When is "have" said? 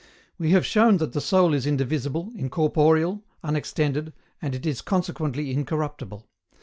0.49-0.65